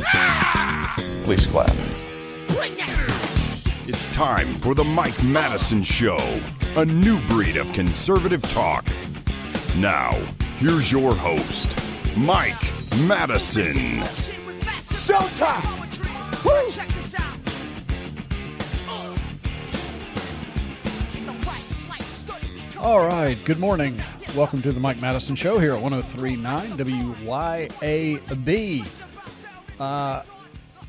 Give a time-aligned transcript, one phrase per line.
[1.24, 1.70] Please clap.
[3.86, 6.18] It's time for the Mike Madison Show,
[6.76, 8.86] a new breed of conservative talk.
[9.76, 10.12] Now,
[10.58, 11.76] here's your host,
[12.16, 12.60] Mike
[13.06, 14.00] Madison.
[14.80, 15.76] Showtime.
[22.78, 24.00] All right, good morning.
[24.34, 28.86] Welcome to the Mike Madison Show here at 1039 WYAB.
[29.80, 30.22] Uh,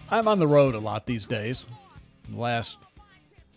[0.10, 1.66] I'm on the road a lot these days.
[2.30, 2.78] The last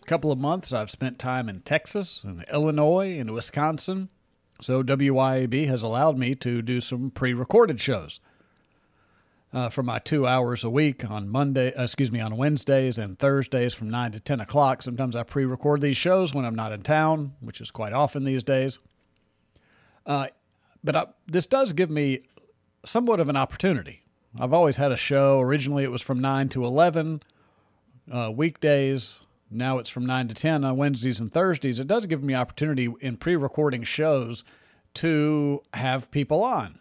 [0.07, 4.11] couple of months, I've spent time in Texas and Illinois and Wisconsin.
[4.61, 8.21] So WYAB has allowed me to do some pre recorded shows
[9.53, 13.19] uh, for my two hours a week on Monday, uh, excuse me, on Wednesdays and
[13.19, 14.85] Thursdays from 9 to 10 o'clock.
[14.85, 18.23] Sometimes I pre record these shows when I'm not in town, which is quite often
[18.23, 18.79] these days.
[20.07, 20.29] Uh,
[20.85, 22.21] but I, this does give me
[22.85, 24.04] somewhat of an opportunity.
[24.39, 25.41] I've always had a show.
[25.41, 27.23] Originally, it was from 9 to 11
[28.11, 29.23] uh, weekdays.
[29.51, 31.79] Now it's from 9 to 10 on Wednesdays and Thursdays.
[31.79, 34.45] It does give me opportunity in pre recording shows
[34.95, 36.79] to have people on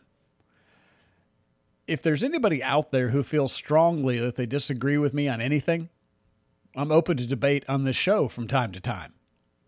[1.88, 5.90] if there's anybody out there who feels strongly that they disagree with me on anything,
[6.76, 9.14] I'm open to debate on this show from time to time.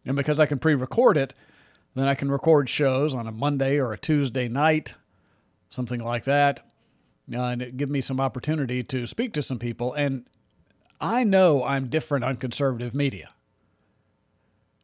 [0.05, 1.33] And because I can pre record it,
[1.93, 4.95] then I can record shows on a Monday or a Tuesday night,
[5.69, 6.65] something like that.
[7.33, 9.93] Uh, and it give me some opportunity to speak to some people.
[9.93, 10.25] And
[11.01, 13.31] I know I'm different on conservative media.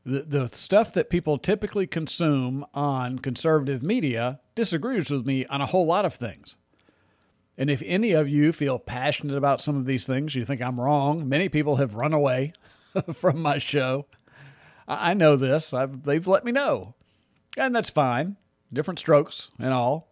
[0.03, 5.67] The, the stuff that people typically consume on conservative media disagrees with me on a
[5.67, 6.57] whole lot of things.
[7.57, 10.79] And if any of you feel passionate about some of these things, you think I'm
[10.79, 11.29] wrong.
[11.29, 12.53] Many people have run away
[13.13, 14.07] from my show.
[14.87, 15.73] I know this.
[15.73, 16.95] I've, they've let me know.
[17.57, 18.37] And that's fine.
[18.73, 20.10] Different strokes and all.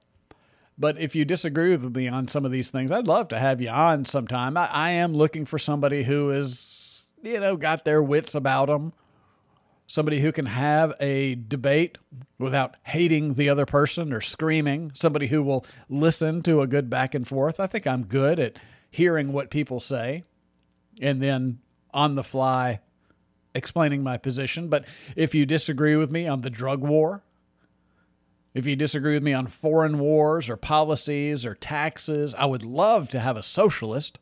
[0.79, 3.59] But if you disagree with me on some of these things, I'd love to have
[3.59, 4.55] you on sometime.
[4.55, 8.93] I, I am looking for somebody who is, you know, got their wits about them,
[9.87, 11.97] somebody who can have a debate
[12.37, 17.13] without hating the other person or screaming, somebody who will listen to a good back
[17.13, 17.59] and forth.
[17.59, 18.57] I think I'm good at
[18.89, 20.23] hearing what people say
[21.01, 21.59] and then
[21.93, 22.79] on the fly
[23.53, 24.69] explaining my position.
[24.69, 24.85] But
[25.17, 27.23] if you disagree with me on the drug war,
[28.53, 33.09] if you disagree with me on foreign wars or policies or taxes, I would love
[33.09, 34.19] to have a socialist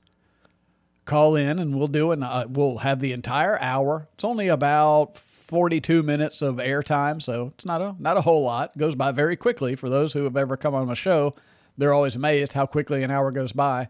[1.05, 2.21] call in and we'll do it.
[2.21, 4.09] Uh, we'll have the entire hour.
[4.13, 8.73] It's only about 42 minutes of airtime, so it's not a not a whole lot.
[8.75, 11.33] It goes by very quickly for those who have ever come on my show.
[11.77, 13.87] They're always amazed how quickly an hour goes by.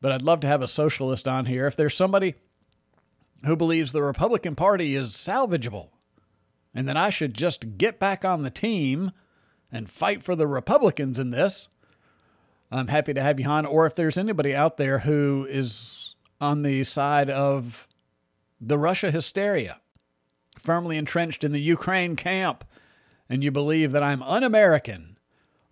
[0.00, 1.66] But I'd love to have a socialist on here.
[1.66, 2.36] If there's somebody
[3.44, 5.88] who believes the Republican Party is salvageable
[6.78, 9.10] and that I should just get back on the team
[9.72, 11.70] and fight for the Republicans in this,
[12.70, 13.66] I'm happy to have you on.
[13.66, 17.88] Or if there's anybody out there who is on the side of
[18.60, 19.80] the Russia hysteria
[20.56, 22.64] firmly entrenched in the Ukraine camp
[23.28, 25.18] and you believe that I'm un American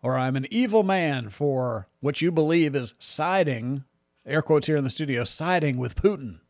[0.02, 3.84] or I'm an evil man for what you believe is siding,
[4.26, 6.40] air quotes here in the studio, siding with Putin.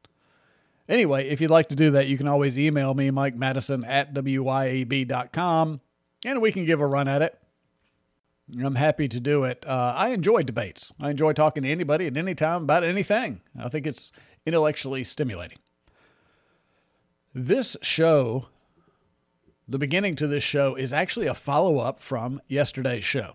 [0.88, 4.14] Anyway, if you'd like to do that, you can always email me, Mike Madison at
[4.14, 5.80] WYAB.com,
[6.24, 7.38] and we can give a run at it.
[8.62, 9.64] I'm happy to do it.
[9.66, 10.92] Uh, I enjoy debates.
[11.00, 13.40] I enjoy talking to anybody at any time about anything.
[13.58, 14.12] I think it's
[14.44, 15.58] intellectually stimulating.
[17.34, 18.46] This show,
[19.66, 23.32] the beginning to this show, is actually a follow up from yesterday's show.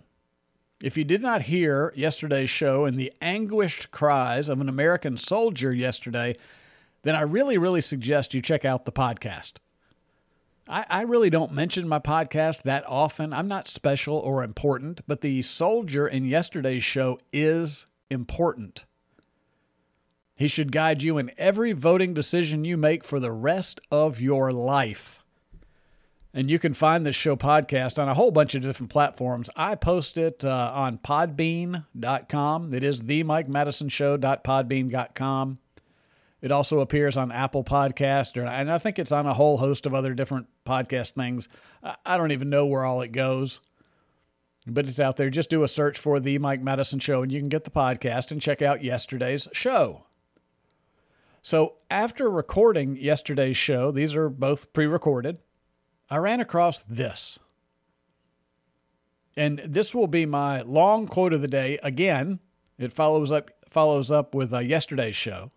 [0.81, 5.73] If you did not hear yesterday's show and the anguished cries of an American soldier
[5.73, 6.35] yesterday,
[7.03, 9.53] then I really, really suggest you check out the podcast.
[10.67, 13.33] I, I, really don't mention my podcast that often.
[13.33, 18.85] I'm not special or important, but the soldier in yesterday's show is important.
[20.35, 24.49] He should guide you in every voting decision you make for the rest of your
[24.51, 25.19] life.
[26.33, 29.49] And you can find this show podcast on a whole bunch of different platforms.
[29.55, 32.73] I post it uh, on podbean.com.
[32.73, 33.89] It is the Mike Madison.
[36.41, 39.93] It also appears on Apple Podcast, and I think it's on a whole host of
[39.93, 41.47] other different podcast things.
[42.05, 43.61] I don't even know where all it goes.
[44.67, 45.29] but it's out there.
[45.29, 48.32] Just do a search for The Mike Madison Show and you can get the podcast
[48.32, 50.05] and check out yesterday's show.
[51.43, 55.40] So, after recording yesterday's show, these are both pre recorded,
[56.09, 57.40] I ran across this.
[59.35, 61.79] And this will be my long quote of the day.
[61.82, 62.40] Again,
[62.78, 65.52] it follows up follows up with uh, yesterday's show.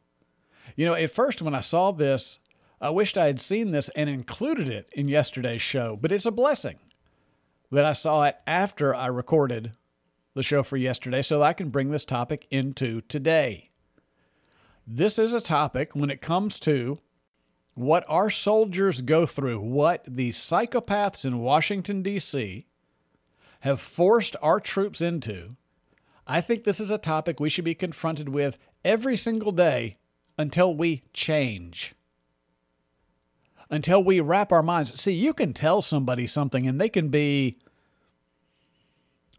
[0.76, 2.38] You know, at first when I saw this,
[2.80, 6.30] I wished I had seen this and included it in yesterday's show, but it's a
[6.30, 6.78] blessing
[7.70, 9.72] that I saw it after I recorded
[10.34, 13.70] the show for yesterday so I can bring this topic into today.
[14.86, 16.98] This is a topic when it comes to
[17.74, 22.66] what our soldiers go through, what the psychopaths in Washington, D.C.
[23.60, 25.56] have forced our troops into.
[26.26, 29.96] I think this is a topic we should be confronted with every single day
[30.36, 31.94] until we change.
[33.70, 35.00] Until we wrap our minds.
[35.00, 37.58] See, you can tell somebody something and they can be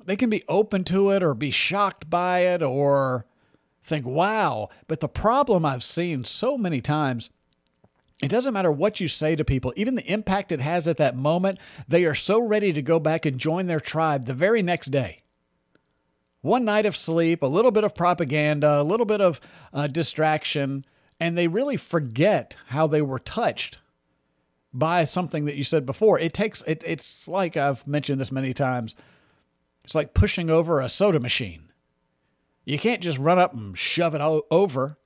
[0.06, 3.26] they can be open to it or be shocked by it or
[3.84, 4.70] think, wow.
[4.88, 7.30] But the problem I've seen so many times,
[8.22, 11.16] it doesn't matter what you say to people, even the impact it has at that
[11.16, 14.88] moment, they are so ready to go back and join their tribe the very next
[14.88, 15.20] day.
[16.46, 19.42] One night of sleep, a little bit of propaganda, a little bit of
[19.74, 20.86] uh, distraction,
[21.20, 23.80] and they really forget how they were touched
[24.72, 26.20] by something that you said before.
[26.20, 28.96] It takes, it, it's like I've mentioned this many times,
[29.84, 31.72] it's like pushing over a soda machine.
[32.64, 35.00] You can't just run up and shove it over.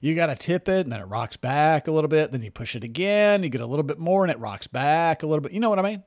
[0.00, 2.30] You got to tip it and then it rocks back a little bit.
[2.30, 3.42] Then you push it again.
[3.42, 5.50] You get a little bit more and it rocks back a little bit.
[5.50, 6.04] You know what I mean?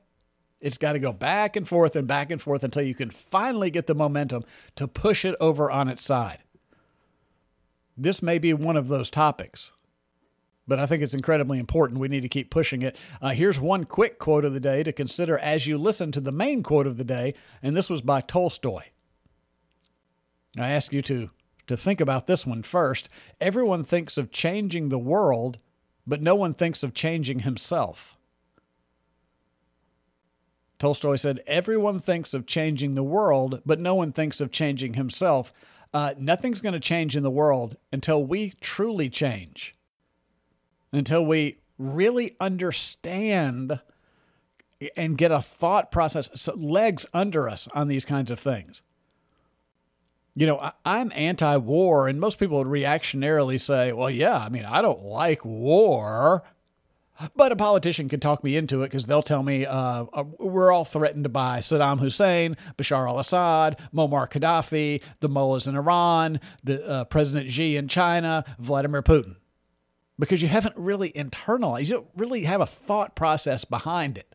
[0.62, 3.68] It's got to go back and forth and back and forth until you can finally
[3.68, 4.44] get the momentum
[4.76, 6.38] to push it over on its side.
[7.96, 9.72] This may be one of those topics,
[10.66, 11.98] but I think it's incredibly important.
[11.98, 12.96] We need to keep pushing it.
[13.20, 16.32] Uh, here's one quick quote of the day to consider as you listen to the
[16.32, 18.84] main quote of the day, and this was by Tolstoy.
[20.56, 21.30] I ask you to
[21.68, 23.08] to think about this one first.
[23.40, 25.58] Everyone thinks of changing the world,
[26.06, 28.16] but no one thinks of changing himself.
[30.82, 35.54] Tolstoy said, Everyone thinks of changing the world, but no one thinks of changing himself.
[35.94, 39.76] Uh, nothing's going to change in the world until we truly change,
[40.90, 43.78] until we really understand
[44.96, 48.82] and get a thought process, legs under us on these kinds of things.
[50.34, 54.48] You know, I, am anti war, and most people would reactionarily say, well, yeah, I
[54.48, 56.42] mean, I don't like war.
[57.36, 60.72] But a politician can talk me into it because they'll tell me uh, uh, we're
[60.72, 66.86] all threatened by Saddam Hussein, Bashar al Assad, Muammar Gaddafi, the mullahs in Iran, the
[66.86, 69.36] uh, President Xi in China, Vladimir Putin.
[70.18, 74.34] Because you haven't really internalized, you don't really have a thought process behind it.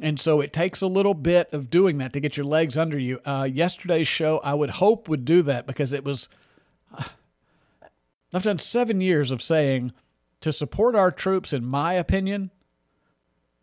[0.00, 2.98] And so it takes a little bit of doing that to get your legs under
[2.98, 3.20] you.
[3.24, 6.28] Uh, yesterday's show, I would hope, would do that because it was.
[6.96, 7.04] Uh,
[8.32, 9.92] I've done seven years of saying
[10.40, 12.50] to support our troops, in my opinion,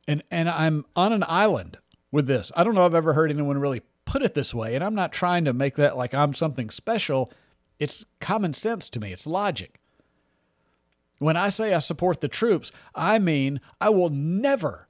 [0.07, 1.77] and, and I'm on an island
[2.11, 2.51] with this.
[2.55, 4.95] I don't know if I've ever heard anyone really put it this way, and I'm
[4.95, 7.31] not trying to make that like I'm something special.
[7.79, 9.79] It's common sense to me, it's logic.
[11.19, 14.84] When I say I support the troops, I mean I will never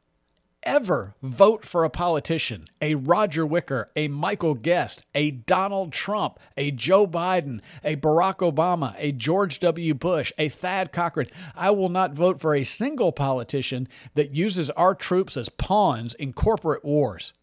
[0.66, 6.72] ever vote for a politician, a Roger Wicker, a Michael Guest, a Donald Trump, a
[6.72, 9.94] Joe Biden, a Barack Obama, a George W.
[9.94, 14.96] Bush, a Thad Cochran, I will not vote for a single politician that uses our
[14.96, 17.34] troops as pawns in corporate wars,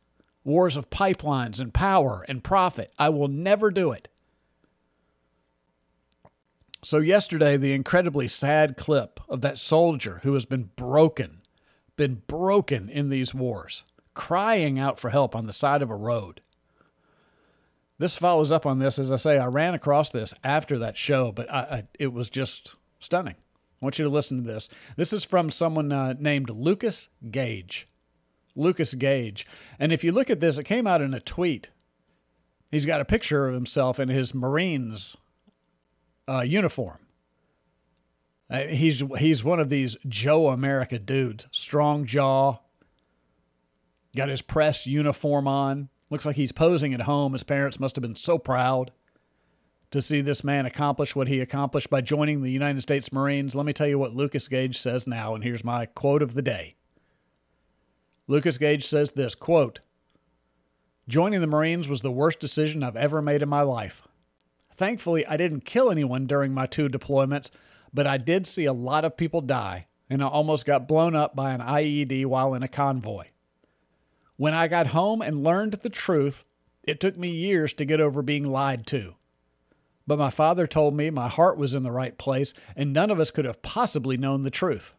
[0.45, 2.93] wars of pipelines and power and profit.
[2.99, 4.09] I will never do it.
[6.85, 11.42] So, yesterday, the incredibly sad clip of that soldier who has been broken
[11.97, 13.85] been broken in these wars,
[14.15, 16.41] crying out for help on the side of a road.
[17.99, 18.99] This follows up on this.
[18.99, 22.29] As I say, I ran across this after that show, but I, I, it was
[22.29, 23.37] just stunning.
[23.37, 24.69] I want you to listen to this.
[24.97, 27.87] This is from someone uh, named Lucas Gage.
[28.55, 29.47] Lucas Gage.
[29.79, 31.71] And if you look at this, it came out in a tweet.
[32.71, 35.17] He's got a picture of himself in his Marines
[36.29, 36.99] uh, uniform.
[38.53, 42.59] Uh, he's he's one of these Joe America dudes, strong jaw,
[44.15, 45.89] got his press uniform on.
[46.11, 47.33] Looks like he's posing at home.
[47.33, 48.91] His parents must have been so proud
[49.91, 53.55] to see this man accomplish what he accomplished by joining the United States Marines.
[53.55, 56.43] Let me tell you what Lucas Gage says now, and here's my quote of the
[56.43, 56.75] day.
[58.27, 59.81] Lucas Gage says this quote,
[61.09, 64.03] Joining the Marines was the worst decision I've ever made in my life.
[64.75, 67.51] Thankfully, I didn't kill anyone during my two deployments,
[67.93, 71.35] but I did see a lot of people die, and I almost got blown up
[71.37, 73.27] by an IED while in a convoy.
[74.37, 76.45] When I got home and learned the truth,
[76.83, 79.15] it took me years to get over being lied to.
[80.07, 83.21] But my father told me my heart was in the right place, and none of
[83.21, 84.97] us could have possibly known the truth.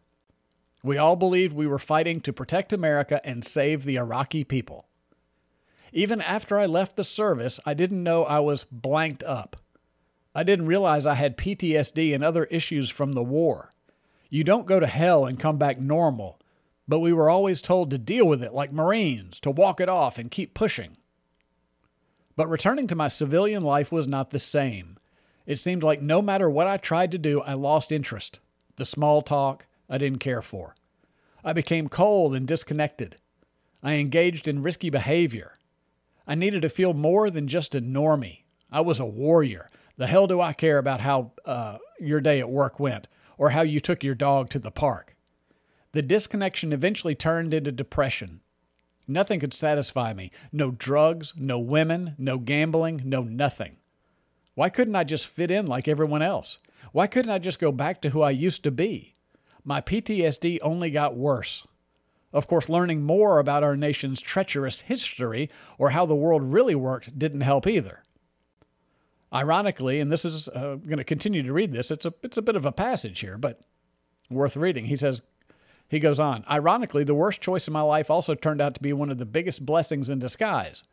[0.82, 4.86] We all believed we were fighting to protect America and save the Iraqi people.
[5.92, 9.56] Even after I left the service, I didn't know I was blanked up.
[10.34, 13.70] I didn't realize I had PTSD and other issues from the war.
[14.28, 16.40] You don't go to hell and come back normal,
[16.88, 20.18] but we were always told to deal with it like Marines, to walk it off
[20.18, 20.96] and keep pushing.
[22.36, 24.98] But returning to my civilian life was not the same.
[25.46, 28.40] It seemed like no matter what I tried to do, I lost interest.
[28.76, 30.74] The small talk I didn't care for.
[31.44, 33.16] I became cold and disconnected.
[33.82, 35.52] I engaged in risky behavior.
[36.26, 38.44] I needed to feel more than just a normie.
[38.72, 39.68] I was a warrior.
[39.96, 43.06] The hell do I care about how uh, your day at work went
[43.38, 45.16] or how you took your dog to the park?
[45.92, 48.40] The disconnection eventually turned into depression.
[49.06, 50.30] Nothing could satisfy me.
[50.52, 53.76] No drugs, no women, no gambling, no nothing.
[54.54, 56.58] Why couldn't I just fit in like everyone else?
[56.92, 59.14] Why couldn't I just go back to who I used to be?
[59.64, 61.66] My PTSD only got worse.
[62.32, 67.16] Of course, learning more about our nation's treacherous history or how the world really worked
[67.16, 68.02] didn't help either.
[69.34, 72.42] Ironically, and this is uh, going to continue to read this, it's a, it's a
[72.42, 73.60] bit of a passage here, but
[74.30, 74.86] worth reading.
[74.86, 75.22] He says,
[75.88, 78.92] he goes on, ironically, the worst choice in my life also turned out to be
[78.92, 80.84] one of the biggest blessings in disguise.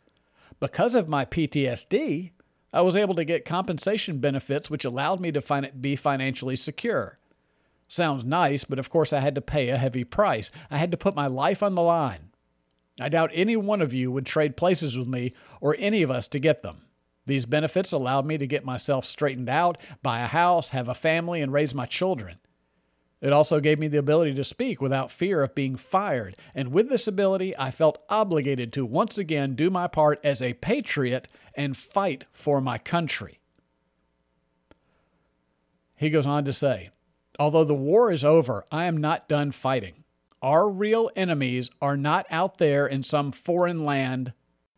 [0.59, 2.31] Because of my PTSD,
[2.73, 7.19] I was able to get compensation benefits which allowed me to fin- be financially secure.
[7.87, 10.49] Sounds nice, but of course I had to pay a heavy price.
[10.69, 12.29] I had to put my life on the line.
[12.99, 16.27] I doubt any one of you would trade places with me or any of us
[16.29, 16.83] to get them.
[17.25, 21.41] These benefits allowed me to get myself straightened out, buy a house, have a family,
[21.41, 22.39] and raise my children.
[23.21, 26.89] It also gave me the ability to speak without fear of being fired, and with
[26.89, 31.77] this ability, I felt obligated to once again do my part as a patriot and
[31.77, 33.39] fight for my country.
[35.95, 36.89] He goes on to say,
[37.37, 40.03] Although the war is over, I am not done fighting.
[40.41, 44.33] Our real enemies are not out there in some foreign land,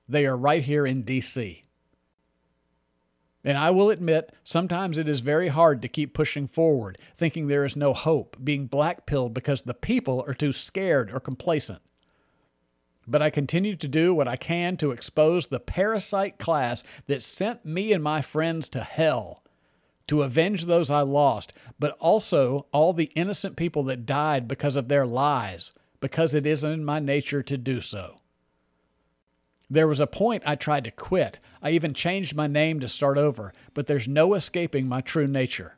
[0.09, 1.63] they are right here in D.C.
[3.43, 7.65] And I will admit, sometimes it is very hard to keep pushing forward, thinking there
[7.65, 11.81] is no hope, being blackpilled because the people are too scared or complacent.
[13.05, 17.65] But I continue to do what I can to expose the parasite class that sent
[17.65, 19.43] me and my friends to hell,
[20.07, 24.88] to avenge those I lost, but also all the innocent people that died because of
[24.88, 28.15] their lies, because it isn't in my nature to do so.
[29.73, 31.39] There was a point I tried to quit.
[31.59, 35.75] I even changed my name to start over, but there's no escaping my true nature.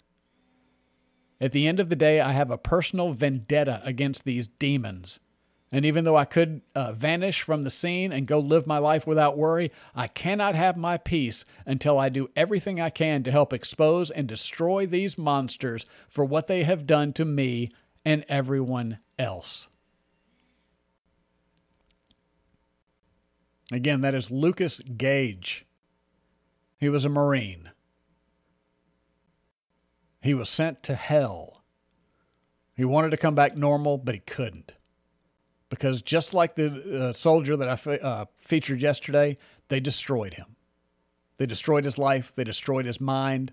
[1.39, 5.21] At the end of the day, I have a personal vendetta against these demons.
[5.71, 9.07] And even though I could uh, vanish from the scene and go live my life
[9.07, 13.53] without worry, I cannot have my peace until I do everything I can to help
[13.53, 17.71] expose and destroy these monsters for what they have done to me
[18.03, 19.69] and everyone else.
[23.71, 25.65] Again, that is Lucas Gage.
[26.77, 27.71] He was a Marine.
[30.21, 31.63] He was sent to hell.
[32.75, 34.73] He wanted to come back normal, but he couldn't.
[35.69, 39.37] Because just like the uh, soldier that I fe- uh, featured yesterday,
[39.69, 40.55] they destroyed him.
[41.37, 43.51] They destroyed his life, they destroyed his mind,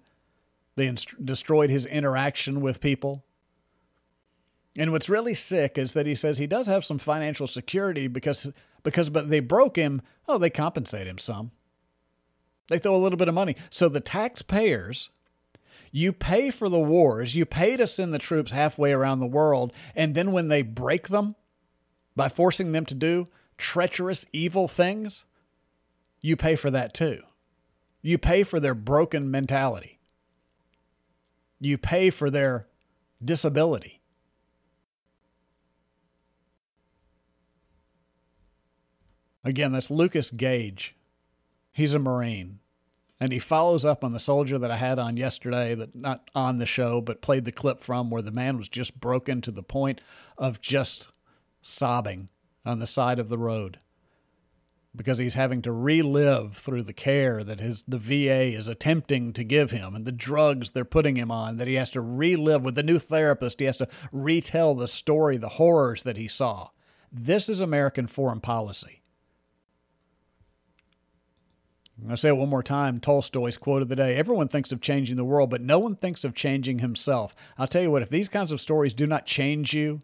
[0.77, 3.25] they inst- destroyed his interaction with people.
[4.79, 8.53] And what's really sick is that he says he does have some financial security because
[8.83, 10.03] because but they broke him.
[10.29, 11.51] Oh, they compensate him some.
[12.69, 13.57] They throw a little bit of money.
[13.71, 15.11] So the taxpayers,
[15.91, 19.73] you pay for the wars, you pay to send the troops halfway around the world,
[19.95, 21.35] and then when they break them
[22.17, 23.27] by forcing them to do
[23.59, 25.25] treacherous, evil things,
[26.21, 27.23] you pay for that too.
[28.01, 30.01] You pay for their broken mentality.
[31.61, 32.67] You pay for their
[33.25, 34.02] disability.
[39.45, 40.95] Again, that's Lucas Gage.
[41.73, 42.61] He's a Marine.
[43.21, 46.59] And he follows up on the soldier that I had on yesterday, that not on
[46.59, 49.63] the show, but played the clip from where the man was just broken to the
[49.63, 50.01] point
[50.37, 51.09] of just
[51.61, 52.31] sobbing
[52.65, 53.79] on the side of the road
[54.95, 59.45] because he's having to relive through the care that his the VA is attempting to
[59.45, 62.75] give him and the drugs they're putting him on that he has to relive with
[62.75, 66.69] the new therapist he has to retell the story the horrors that he saw
[67.11, 69.02] this is American foreign policy
[72.09, 75.17] I say it one more time Tolstoy's quote of the day Everyone thinks of changing
[75.17, 77.35] the world, but no one thinks of changing himself.
[77.57, 80.01] I'll tell you what, if these kinds of stories do not change you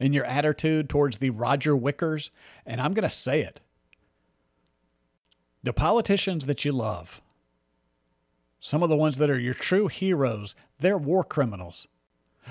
[0.00, 2.30] in your attitude towards the Roger Wickers,
[2.66, 3.60] and I'm going to say it,
[5.62, 7.20] The politicians that you love,
[8.60, 11.86] some of the ones that are your true heroes, they're war criminals.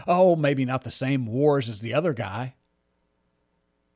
[0.08, 2.55] Oh, maybe not the same wars as the other guy.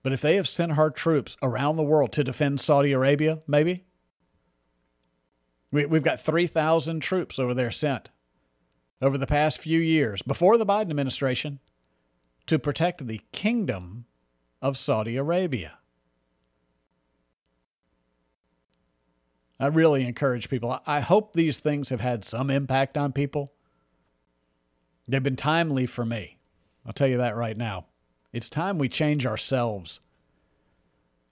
[0.04, 3.86] But if they have sent our troops around the world to defend Saudi Arabia, maybe,
[5.72, 8.10] we, we've got 3,000 troops over there sent
[9.02, 11.60] over the past few years, before the Biden administration,
[12.48, 14.06] to protect the kingdom
[14.62, 15.80] of Saudi Arabia.
[19.60, 20.82] I really encourage people.
[20.86, 23.54] I hope these things have had some impact on people.
[25.08, 26.40] They've been timely for me.
[26.86, 27.86] I'll tell you that right now.
[28.34, 30.02] It's time we change ourselves.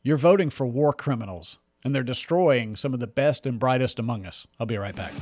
[0.04, 4.25] You're voting for war criminals, and they're destroying some of the best and brightest among
[4.25, 4.48] us.
[4.60, 5.13] I'll be right back.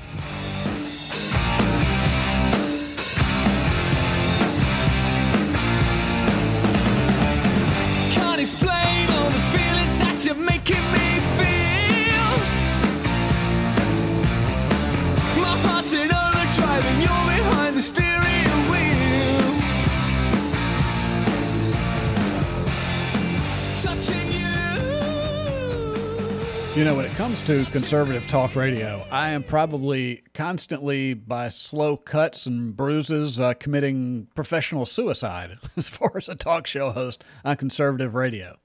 [26.82, 26.88] You.
[26.88, 32.48] Know, when it comes to conservative talk radio, I am probably constantly, by slow cuts
[32.48, 38.16] and bruises, uh, committing professional suicide as far as a talk show host on conservative
[38.16, 38.58] radio.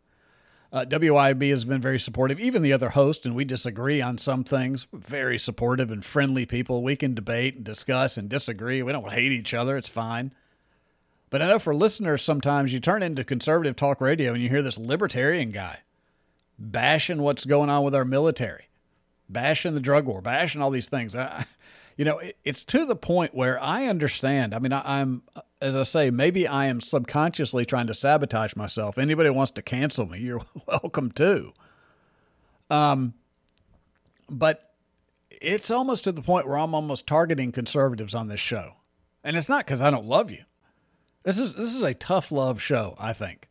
[0.72, 4.44] Uh, WYAB has been very supportive, even the other host, and we disagree on some
[4.44, 4.86] things.
[4.94, 6.82] Very supportive and friendly people.
[6.82, 8.82] We can debate and discuss and disagree.
[8.82, 9.76] We don't hate each other.
[9.76, 10.32] It's fine.
[11.28, 14.62] But I know for listeners, sometimes you turn into conservative talk radio and you hear
[14.62, 15.80] this libertarian guy
[16.58, 18.68] bashing what's going on with our military,
[19.28, 21.14] bashing the drug war, bashing all these things.
[21.14, 21.46] I,
[21.96, 24.54] you know, it, it's to the point where I understand.
[24.54, 25.22] I mean, I, I'm,
[25.60, 28.98] as I say, maybe I am subconsciously trying to sabotage myself.
[28.98, 31.52] Anybody wants to cancel me, you're welcome to.
[32.70, 33.14] Um,
[34.28, 34.74] but
[35.30, 38.74] it's almost to the point where I'm almost targeting conservatives on this show,
[39.22, 40.44] and it's not because I don't love you.
[41.22, 43.48] This is this is a tough love show, I think.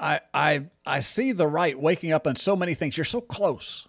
[0.00, 2.96] I I I see the right waking up on so many things.
[2.96, 3.86] You're so close.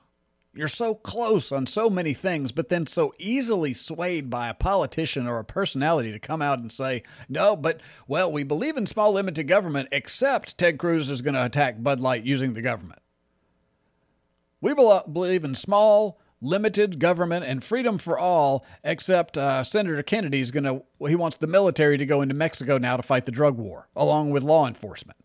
[0.53, 5.25] You're so close on so many things, but then so easily swayed by a politician
[5.25, 9.13] or a personality to come out and say, no, but, well, we believe in small
[9.13, 13.01] limited government, except Ted Cruz is going to attack Bud Light using the government.
[14.59, 20.51] We bel- believe in small, limited government and freedom for all, except uh, Senator Kennedy's
[20.51, 23.57] going to, he wants the military to go into Mexico now to fight the drug
[23.57, 25.17] war, along with law enforcement.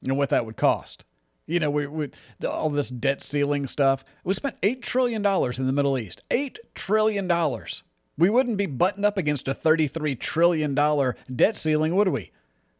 [0.00, 1.04] You know what that would cost.
[1.46, 2.10] You know, we, we
[2.46, 4.04] all this debt ceiling stuff.
[4.22, 6.22] We spent eight trillion dollars in the Middle East.
[6.30, 7.84] Eight trillion dollars.
[8.18, 12.32] We wouldn't be buttoned up against a thirty-three trillion dollar debt ceiling, would we?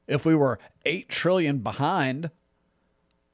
[0.07, 2.31] If we were eight trillion behind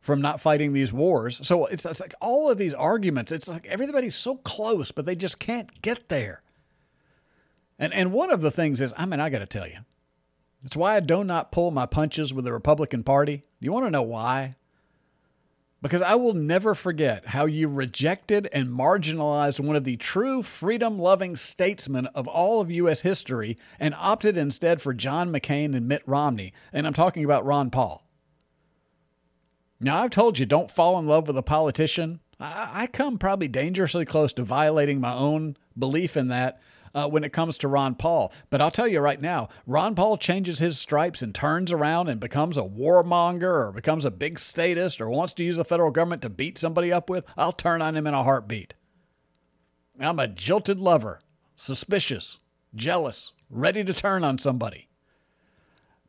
[0.00, 1.40] from not fighting these wars.
[1.46, 3.32] So it's, it's like all of these arguments.
[3.32, 6.42] It's like everybody's so close, but they just can't get there.
[7.78, 9.78] And and one of the things is, I mean, I got to tell you,
[10.64, 13.42] it's why I do not pull my punches with the Republican Party.
[13.60, 14.56] You want to know why?
[15.82, 20.98] Because I will never forget how you rejected and marginalized one of the true freedom
[20.98, 23.02] loving statesmen of all of U.S.
[23.02, 26.54] history and opted instead for John McCain and Mitt Romney.
[26.72, 28.02] And I'm talking about Ron Paul.
[29.78, 32.20] Now, I've told you, don't fall in love with a politician.
[32.40, 36.62] I, I come probably dangerously close to violating my own belief in that
[36.94, 38.32] uh, when it comes to Ron Paul.
[38.50, 42.20] But I'll tell you right now, Ron Paul changes his stripes and turns around and
[42.20, 46.22] becomes a warmonger or becomes a big statist or wants to use the federal government
[46.22, 47.24] to beat somebody up with.
[47.36, 48.74] I'll turn on him in a heartbeat.
[49.98, 51.20] I'm a jilted lover,
[51.56, 52.38] suspicious,
[52.74, 54.88] jealous, ready to turn on somebody.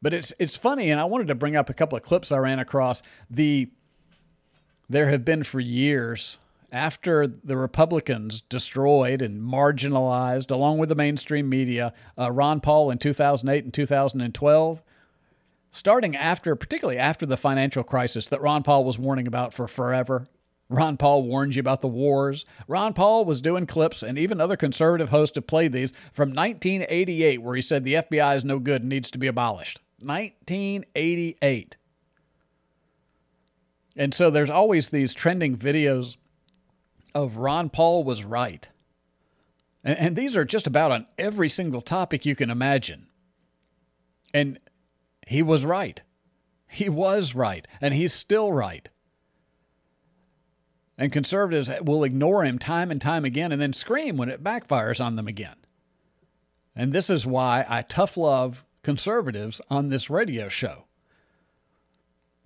[0.01, 2.37] But it's it's funny, and I wanted to bring up a couple of clips I
[2.37, 3.01] ran across.
[3.29, 3.69] The
[4.87, 6.37] there have been for years
[6.75, 12.97] after the Republicans destroyed and marginalized, along with the mainstream media, uh, Ron Paul in
[12.97, 14.83] 2008 and 2012,
[15.71, 20.25] starting after, particularly after the financial crisis that Ron Paul was warning about for forever.
[20.67, 22.45] Ron Paul warned you about the wars.
[22.67, 27.41] Ron Paul was doing clips, and even other conservative hosts have played these from 1988,
[27.41, 29.79] where he said the FBI is no good and needs to be abolished.
[29.99, 31.77] 1988.
[33.95, 36.17] And so there's always these trending videos
[37.15, 38.69] of Ron Paul was right.
[39.83, 43.07] And, and, these are just about on every single topic you can imagine.
[44.33, 44.59] And
[45.25, 46.01] he was right.
[46.67, 47.65] He was right.
[47.79, 48.89] And he's still right.
[50.97, 55.03] And conservatives will ignore him time and time again and then scream when it backfires
[55.03, 55.55] on them again.
[56.75, 60.85] And this is why I tough love conservatives on this radio show.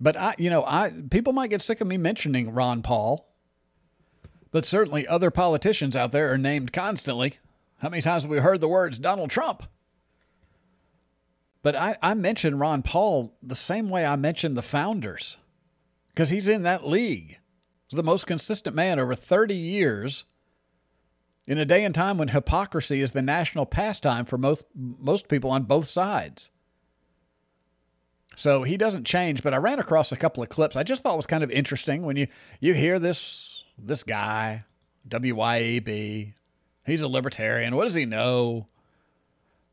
[0.00, 3.29] But I, you know, I people might get sick of me mentioning Ron Paul,
[4.50, 7.34] but certainly other politicians out there are named constantly.
[7.78, 9.64] How many times have we heard the words Donald Trump?
[11.62, 15.36] But I, I mention Ron Paul the same way I mention the founders
[16.08, 17.38] because he's in that league.
[17.86, 20.24] He's the most consistent man over 30 years
[21.46, 25.50] in a day and time when hypocrisy is the national pastime for most, most people
[25.50, 26.50] on both sides.
[28.36, 31.16] So he doesn't change, but I ran across a couple of clips I just thought
[31.16, 32.28] was kind of interesting when you,
[32.60, 33.49] you hear this
[33.86, 34.64] this guy,
[35.08, 36.34] WYAB,
[36.86, 37.76] he's a libertarian.
[37.76, 38.66] What does he know?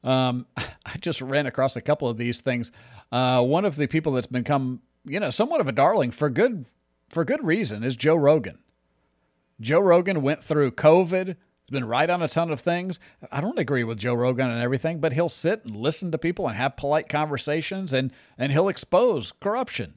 [0.04, 2.72] Um, I just ran across a couple of these things.
[3.12, 6.66] Uh, one of the people that's become, you know, somewhat of a darling for good
[7.10, 8.60] for good reason is Joe Rogan.
[9.62, 11.28] Joe Rogan went through COVID.
[11.28, 13.00] He's been right on a ton of things.
[13.32, 16.48] I don't agree with Joe Rogan and everything, but he'll sit and listen to people
[16.48, 19.96] and have polite conversations and and he'll expose corruption.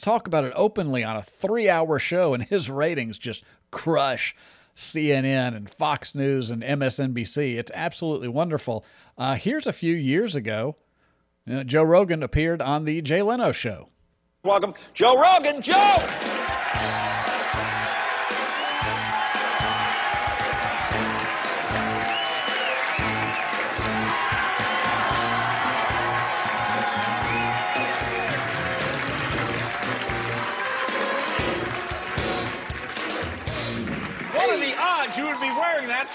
[0.00, 4.34] Talk about it openly on a three hour show, and his ratings just crush
[4.74, 7.56] CNN and Fox News and MSNBC.
[7.56, 8.84] It's absolutely wonderful.
[9.16, 10.76] Uh, here's a few years ago
[11.50, 13.88] uh, Joe Rogan appeared on the Jay Leno show.
[14.44, 15.62] Welcome, Joe Rogan.
[15.62, 17.05] Joe!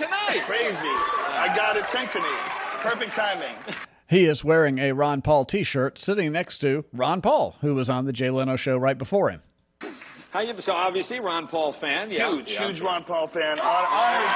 [0.04, 0.42] Tonight?
[0.46, 0.78] Crazy.
[0.78, 2.30] I got it sent to me.
[2.80, 3.54] Perfect timing.
[4.10, 7.90] He is wearing a Ron Paul t shirt sitting next to Ron Paul, who was
[7.90, 9.42] on the Jay Leno show right before him.
[10.32, 12.30] How you, so obviously Ron Paul fan, yeah.
[12.30, 12.68] Huge, yeah.
[12.68, 13.58] huge Ron Paul fan.
[13.60, 14.32] Hon- Honored,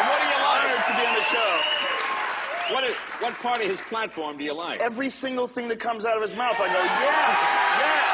[0.00, 0.64] And what do you like?
[0.64, 2.74] honored to be on the show.
[2.74, 4.80] What, is, what part of his platform do you like?
[4.80, 6.90] Every single thing that comes out of his mouth, I go, yeah,
[7.80, 8.13] yeah,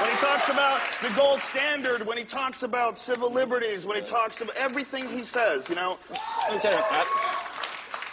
[0.00, 4.02] When he talks about the gold standard, when he talks about civil liberties, when he
[4.02, 5.98] talks about everything he says, you know,
[6.44, 7.04] Let me tell you, uh,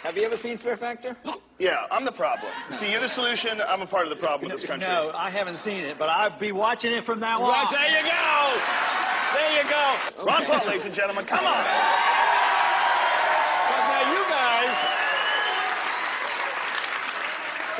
[0.02, 1.16] have you ever seen Fear Factor?
[1.58, 2.50] yeah, I'm the problem.
[2.70, 3.60] See, you're the solution.
[3.60, 4.88] I'm a part of the problem with this country.
[4.88, 7.72] No, I haven't seen it, but I'll be watching it from now Right, on.
[7.72, 8.58] there you go.
[9.34, 10.24] There you go.
[10.24, 11.64] Ron Paul, ladies and gentlemen, come on.
[13.68, 14.76] But now you guys,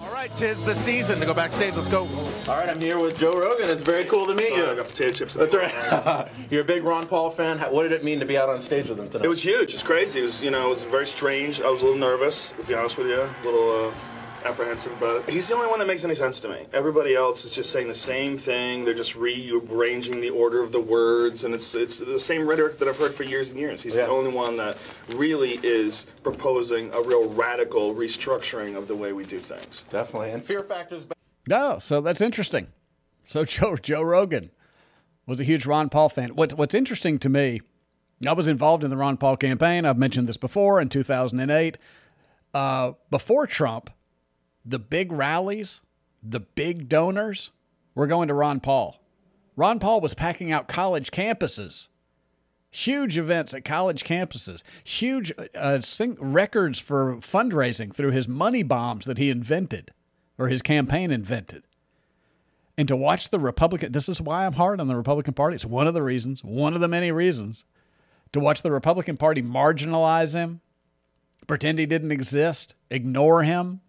[0.03, 1.75] All right, tis the season to go backstage.
[1.75, 2.01] Let's go.
[2.49, 3.69] All right, I'm here with Joe Rogan.
[3.69, 4.65] It's very cool to meet you.
[4.67, 5.35] I got potato chips.
[5.35, 6.29] That's right.
[6.51, 7.59] You're a big Ron Paul fan.
[7.59, 9.25] How- What did it mean to be out on stage with him tonight?
[9.25, 9.75] It was huge.
[9.75, 10.21] It's crazy.
[10.21, 11.61] It was, you know, it was very strange.
[11.61, 13.21] I was a little nervous, to be honest with you.
[13.21, 13.93] A little uh,
[14.47, 15.31] apprehensive about it.
[15.31, 16.65] He's the only one that makes any sense to me.
[16.73, 18.85] Everybody else is just saying the same thing.
[18.85, 22.89] They're just rearranging the order of the words, and it's it's the same rhetoric that
[22.89, 23.83] I've heard for years and years.
[23.83, 24.07] He's Yeah.
[24.07, 24.79] the only one that
[25.15, 29.85] really is proposing a real radical restructuring of the way we do things.
[29.89, 30.31] Definitely.
[30.31, 31.17] And Fear Factor's back.
[31.51, 32.69] Oh, so that's interesting.
[33.27, 34.51] So Joe Joe Rogan
[35.27, 36.31] was a huge Ron Paul fan.
[36.37, 37.61] What's what's interesting to me,
[38.27, 39.85] I was involved in the Ron Paul campaign.
[39.85, 41.79] I've mentioned this before in 2008.
[42.55, 43.91] Uh, before Trump,
[44.67, 45.81] the big rallies,
[46.23, 47.53] the big donors
[47.95, 49.01] were going to Ron Paul.
[49.55, 51.89] Ron Paul was packing out college campuses,
[52.71, 59.07] huge events at college campuses, huge uh, sing- records for fundraising through his money bombs
[59.07, 59.93] that he invented
[60.37, 61.63] or his campaign invented.
[62.77, 65.55] And to watch the Republican, this is why I'm hard on the Republican Party.
[65.55, 67.65] It's one of the reasons, one of the many reasons,
[68.33, 70.61] to watch the Republican Party marginalize him,
[71.47, 73.81] pretend he didn't exist, ignore him,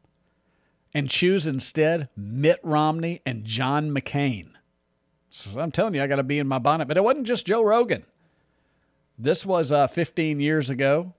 [0.93, 4.51] and choose instead Mitt Romney and John McCain.
[5.29, 6.87] So I'm telling you, I got to be in my bonnet.
[6.87, 8.05] But it wasn't just Joe Rogan.
[9.17, 11.13] This was uh, 15 years ago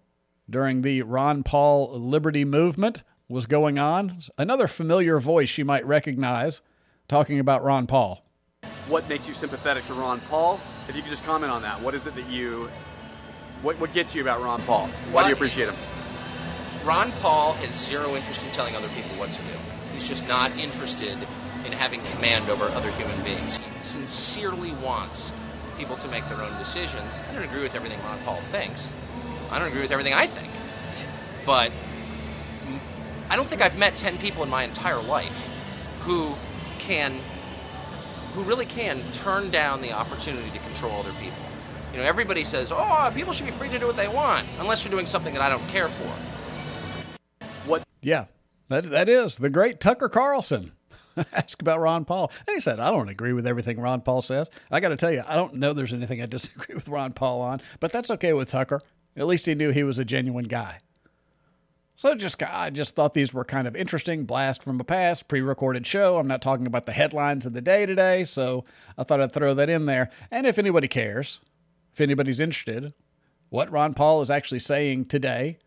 [0.48, 4.18] during the Ron Paul Liberty Movement was going on.
[4.38, 6.62] Another familiar voice you might recognize
[7.08, 8.24] talking about Ron Paul.
[8.88, 10.60] What makes you sympathetic to Ron Paul?
[10.88, 12.70] If you could just comment on that, what is it that you,
[13.62, 14.86] what, what gets you about Ron Paul?
[15.12, 15.76] Why do you appreciate him?
[16.84, 19.58] Ron Paul has zero interest in telling other people what to do.
[19.92, 21.18] He's just not interested
[21.64, 23.56] in having command over other human beings.
[23.56, 25.32] He sincerely wants
[25.76, 27.20] people to make their own decisions.
[27.28, 28.90] I don't agree with everything Ron Paul thinks.
[29.50, 30.50] I don't agree with everything I think.
[31.44, 31.72] But
[33.30, 35.50] I don't think I've met 10 people in my entire life
[36.00, 36.34] who
[36.78, 37.20] can
[38.34, 41.42] who really can turn down the opportunity to control other people.
[41.92, 44.84] You know, everybody says, "Oh, people should be free to do what they want unless
[44.84, 46.12] you're doing something that I don't care for."
[48.02, 48.26] Yeah,
[48.68, 50.72] that, that is the great Tucker Carlson.
[51.32, 52.30] Ask about Ron Paul.
[52.46, 54.50] And he said, I don't agree with everything Ron Paul says.
[54.70, 57.40] I got to tell you, I don't know there's anything I disagree with Ron Paul
[57.40, 58.80] on, but that's okay with Tucker.
[59.16, 60.78] At least he knew he was a genuine guy.
[61.96, 65.84] So just I just thought these were kind of interesting, blast from the past, pre-recorded
[65.84, 66.16] show.
[66.16, 68.62] I'm not talking about the headlines of the day today, so
[68.96, 70.08] I thought I'd throw that in there.
[70.30, 71.40] And if anybody cares,
[71.92, 72.94] if anybody's interested,
[73.48, 75.58] what Ron Paul is actually saying today,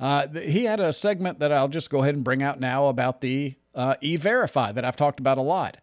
[0.00, 3.20] uh, he had a segment that I'll just go ahead and bring out now about
[3.20, 5.76] the uh, e-verify that I've talked about a lot.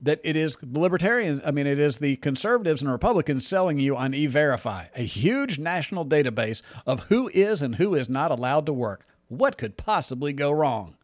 [0.00, 3.96] That it is the libertarians, I mean, it is the conservatives and Republicans selling you
[3.96, 8.72] on e-verify, a huge national database of who is and who is not allowed to
[8.72, 9.04] work.
[9.28, 10.96] What could possibly go wrong?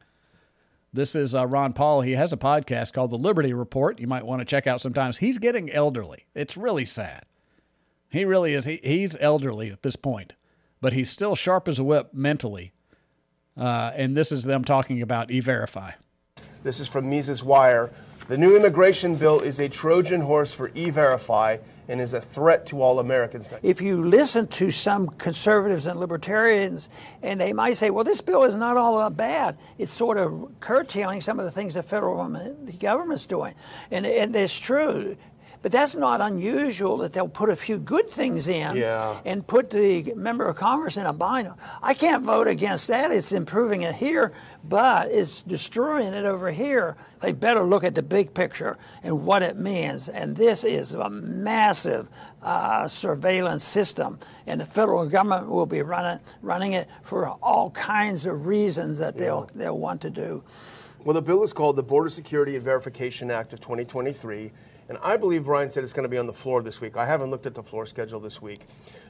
[0.93, 2.03] This is uh, Ron Paul.
[2.03, 3.99] He has a podcast called The Liberty Report.
[3.99, 5.19] You might want to check out sometimes.
[5.19, 6.27] He's getting elderly.
[6.37, 7.25] It's really sad.
[8.11, 8.65] He really is.
[8.65, 10.35] He, he's elderly at this point,
[10.85, 12.75] but he's still sharp as a whip mentally.
[13.57, 15.93] Uh, and this is them talking about e verify.
[16.63, 17.91] This is from Mises Wire.
[18.29, 21.57] The new immigration bill is a Trojan horse for e verify
[21.89, 23.49] and is a threat to all Americans.
[23.63, 26.91] If you listen to some conservatives and libertarians,
[27.23, 29.57] and they might say, well, this bill is not all that bad.
[29.79, 33.55] It's sort of curtailing some of the things the federal government, the government's doing.
[33.91, 35.17] And, and it's true.
[35.65, 39.19] But that's not unusual that they'll put a few good things in yeah.
[39.25, 41.51] and put the member of Congress in a bind.
[41.83, 43.11] I can't vote against that.
[43.11, 46.99] It's improving it here, but it's destroying it over here.
[47.23, 50.11] They better look at the big picture and what it means.
[50.11, 52.11] And this is a massive
[52.43, 58.27] uh, surveillance system, and the federal government will be running running it for all kinds
[58.27, 60.45] of reasons that they'll they'll want to do.
[61.05, 64.53] Well, the bill is called the Border Security and Verification Act of 2023.
[64.89, 66.97] And I believe Ryan said it's going to be on the floor this week.
[66.97, 68.61] I haven't looked at the floor schedule this week.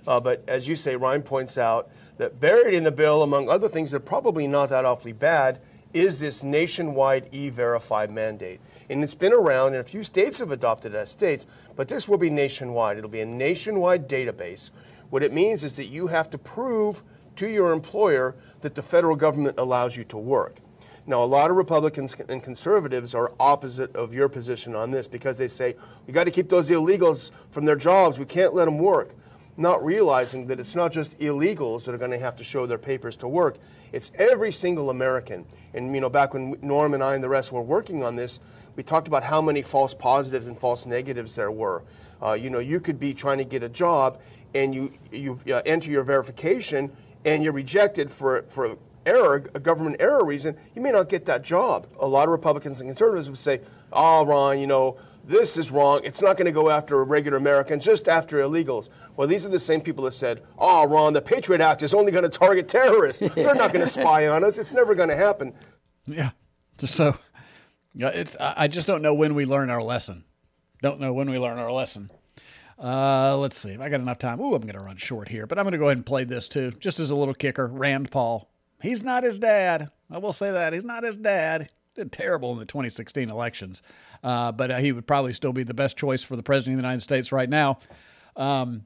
[0.07, 3.69] Uh, but as you say, Ryan points out that buried in the bill, among other
[3.69, 5.61] things that are probably not that awfully bad,
[5.93, 8.61] is this nationwide e verify mandate.
[8.91, 12.07] And it's been around, and a few states have adopted it as states, but this
[12.07, 12.99] will be nationwide.
[12.99, 14.71] It'll be a nationwide database.
[15.11, 17.03] What it means is that you have to prove
[17.37, 20.57] to your employer that the federal government allows you to work.
[21.07, 25.37] Now, a lot of Republicans and conservatives are opposite of your position on this because
[25.37, 28.19] they say we got to keep those illegals from their jobs.
[28.19, 29.11] We can't let them work.
[29.57, 32.79] Not realizing that it's not just illegals that are going to have to show their
[32.79, 33.59] papers to work.
[33.93, 35.45] It's every single American.
[35.75, 38.41] And you know, back when Norm and I and the rest were working on this,
[38.75, 41.83] we talked about how many false positives and false negatives there were.
[42.23, 44.21] Uh, you know, you could be trying to get a job
[44.55, 46.91] and you you uh, enter your verification
[47.25, 51.43] and you're rejected for for error, a government error reason, you may not get that
[51.43, 51.87] job.
[52.01, 53.61] A lot of Republicans and conservatives would say,
[53.93, 56.01] oh, Ron, you know, this is wrong.
[56.05, 58.89] It's not going to go after regular Americans, just after illegals.
[59.17, 62.13] Well, these are the same people that said, oh, Ron, the Patriot Act is only
[62.13, 63.23] going to target terrorists.
[63.35, 64.59] They're not going to spy on us.
[64.59, 65.55] It's never going to happen.
[66.07, 66.31] Yeah.
[66.79, 67.17] So
[67.95, 70.25] yeah, it's, I just don't know when we learn our lesson.
[70.83, 72.11] Don't know when we learn our lesson.
[72.83, 74.41] Uh, let's see if I got enough time.
[74.41, 76.25] Ooh, I'm going to run short here, but I'm going to go ahead and play
[76.25, 77.69] this too, just as a little kicker.
[77.69, 78.51] Rand Paul.
[78.85, 79.91] He's not his dad.
[80.11, 80.75] I will say that.
[80.75, 81.71] He's not his dad.
[81.95, 83.81] Did terrible in the 2016 elections,
[84.23, 86.83] uh, but uh, he would probably still be the best choice for the president of
[86.83, 87.79] the United States right now.
[88.37, 88.85] Um,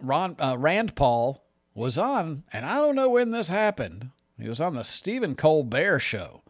[0.00, 4.08] Ron uh, Rand Paul was on, and I don't know when this happened.
[4.40, 6.42] He was on the Stephen Colbert show.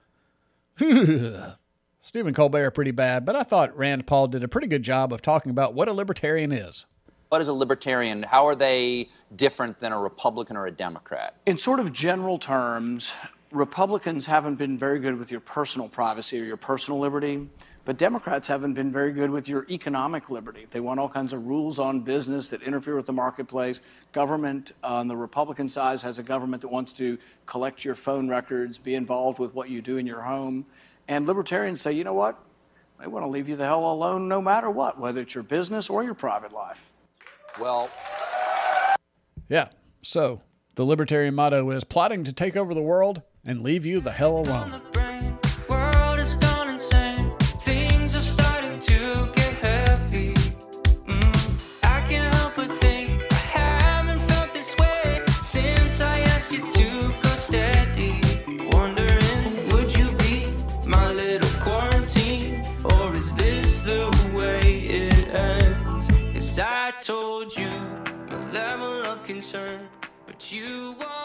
[2.02, 5.22] Stephen Colbert pretty bad, but I thought Rand Paul did a pretty good job of
[5.22, 6.86] talking about what a libertarian is.
[7.30, 8.24] What is a libertarian?
[8.24, 11.36] How are they different than a Republican or a Democrat?
[11.46, 13.12] In sort of general terms,
[13.52, 17.48] Republicans haven't been very good with your personal privacy or your personal liberty,
[17.84, 20.66] but Democrats haven't been very good with your economic liberty.
[20.72, 23.78] They want all kinds of rules on business that interfere with the marketplace.
[24.10, 27.16] Government on the Republican side has a government that wants to
[27.46, 30.66] collect your phone records, be involved with what you do in your home.
[31.06, 32.42] And libertarians say, you know what?
[32.98, 35.88] They want to leave you the hell alone no matter what, whether it's your business
[35.88, 36.89] or your private life.
[37.58, 37.90] Well,
[39.48, 39.68] yeah.
[40.02, 40.42] So
[40.76, 44.38] the libertarian motto is plotting to take over the world and leave you the hell
[44.38, 44.82] alone.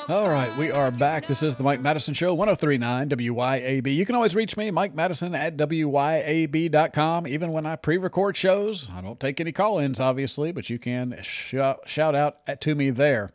[0.07, 1.25] All right, we are back.
[1.25, 3.95] This is the Mike Madison Show, 1039 WYAB.
[3.95, 7.25] You can always reach me, Mike Madison at WYAB.com.
[7.25, 10.77] Even when I pre record shows, I don't take any call ins, obviously, but you
[10.77, 13.31] can shout, shout out to me there.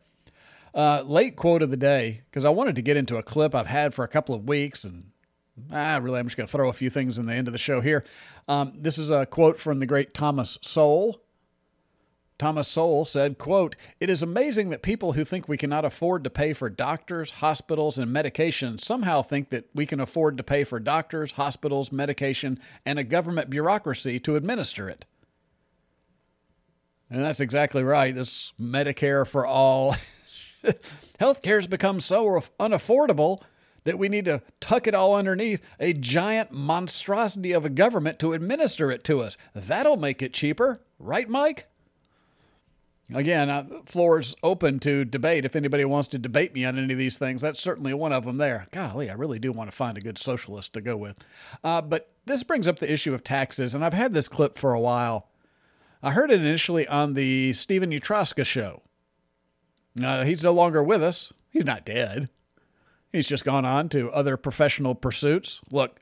[0.73, 3.67] Uh, late quote of the day, because I wanted to get into a clip I've
[3.67, 5.11] had for a couple of weeks, and
[5.73, 7.59] ah, really, I'm just going to throw a few things in the end of the
[7.59, 8.05] show here.
[8.47, 11.21] Um, this is a quote from the great Thomas Sowell.
[12.41, 16.31] Thomas Sowell said, quote, It is amazing that people who think we cannot afford to
[16.31, 20.81] pay for doctors, hospitals, and medication somehow think that we can afford to pay for
[20.81, 25.05] doctors, hospitals, medication, and a government bureaucracy to administer it.
[27.11, 28.15] And that's exactly right.
[28.15, 29.97] This Medicare for all.
[31.21, 33.43] Healthcare has become so unaffordable
[33.85, 38.33] that we need to tuck it all underneath a giant monstrosity of a government to
[38.33, 39.37] administer it to us.
[39.55, 41.67] That'll make it cheaper, right, Mike?
[43.13, 45.45] Again, uh, floor's open to debate.
[45.45, 48.25] If anybody wants to debate me on any of these things, that's certainly one of
[48.25, 48.67] them there.
[48.71, 51.17] Golly, I really do want to find a good socialist to go with.
[51.65, 54.73] Uh, but this brings up the issue of taxes, and I've had this clip for
[54.73, 55.29] a while.
[56.03, 58.83] I heard it initially on the Stephen Utroska show.
[60.03, 61.33] Uh, he's no longer with us.
[61.51, 62.31] He's not dead.
[63.13, 65.61] He's just gone on to other professional pursuits.
[65.71, 65.99] Look,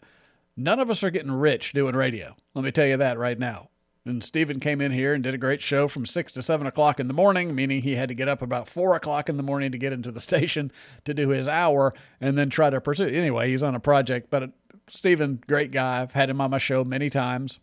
[0.57, 2.37] none of us are getting rich doing radio.
[2.55, 3.71] Let me tell you that right now.
[4.05, 6.99] And Stephen came in here and did a great show from 6 to 7 o'clock
[6.99, 9.73] in the morning, meaning he had to get up about 4 o'clock in the morning
[9.73, 10.73] to get into the station
[11.05, 13.07] to do his hour and then try to pursue.
[13.07, 14.53] Anyway, he's on a project, but
[14.89, 16.03] Stephen, great guy.
[16.03, 17.59] I've had him on my show many times.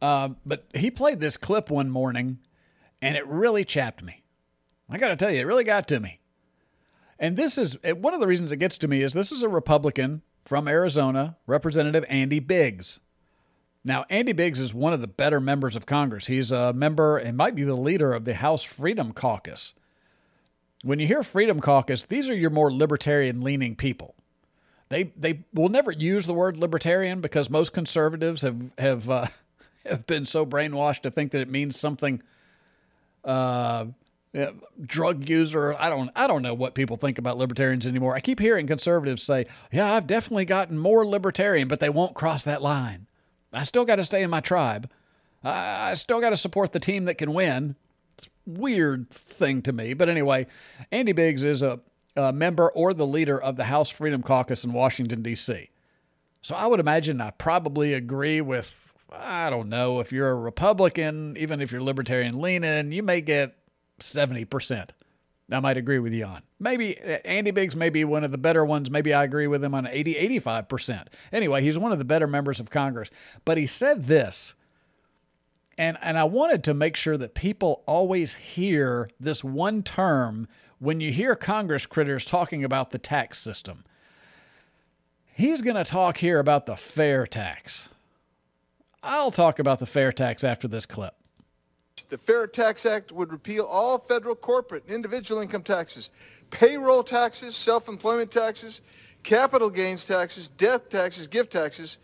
[0.00, 2.38] Uh, but he played this clip one morning
[3.02, 4.22] and it really chapped me.
[4.88, 6.20] I got to tell you, it really got to me.
[7.18, 9.48] And this is one of the reasons it gets to me is this is a
[9.48, 13.00] Republican from Arizona, Representative Andy Biggs.
[13.88, 16.26] Now, Andy Biggs is one of the better members of Congress.
[16.26, 19.72] He's a member and might be the leader of the House Freedom Caucus.
[20.84, 24.14] When you hear Freedom Caucus, these are your more libertarian leaning people.
[24.90, 29.26] They they will never use the word libertarian because most conservatives have have uh,
[29.86, 32.22] have been so brainwashed to think that it means something
[33.24, 33.86] uh,
[34.84, 35.74] drug user.
[35.78, 38.14] I don't I don't know what people think about libertarians anymore.
[38.14, 42.44] I keep hearing conservatives say, "Yeah, I've definitely gotten more libertarian, but they won't cross
[42.44, 43.07] that line.
[43.52, 44.90] I still got to stay in my tribe.
[45.42, 47.76] I, still got to support the team that can win."
[48.18, 50.46] It's weird thing to me, but anyway,
[50.90, 51.80] Andy Biggs is a,
[52.16, 55.70] a member or the leader of the House Freedom Caucus in Washington D.C.
[56.42, 61.36] So I would imagine I probably agree with I don't know if you're a Republican,
[61.38, 63.56] even if you're libertarian leaning, you may get
[64.00, 64.90] 70%.
[65.50, 66.42] I might agree with you on.
[66.60, 68.90] Maybe uh, Andy Biggs may be one of the better ones.
[68.90, 71.06] Maybe I agree with him on 80, 85%.
[71.32, 73.10] Anyway, he's one of the better members of Congress.
[73.44, 74.54] But he said this,
[75.78, 81.00] and, and I wanted to make sure that people always hear this one term when
[81.00, 83.84] you hear Congress critters talking about the tax system.
[85.24, 87.88] He's going to talk here about the fair tax.
[89.02, 91.14] I'll talk about the fair tax after this clip.
[92.08, 96.10] The Fair Tax Act would repeal all federal corporate and individual income taxes,
[96.50, 98.80] payroll taxes, self-employment taxes,
[99.22, 101.98] capital gains taxes, death taxes, gift taxes,